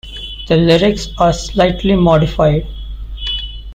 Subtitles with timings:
[0.47, 2.65] The lyrics are slightly modified.